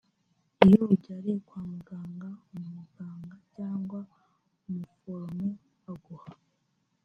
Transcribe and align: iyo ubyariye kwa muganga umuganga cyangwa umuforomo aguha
iyo 0.65 0.79
ubyariye 0.93 1.37
kwa 1.47 1.61
muganga 1.71 2.29
umuganga 2.55 3.35
cyangwa 3.55 3.99
umuforomo 4.69 5.47
aguha 5.91 6.29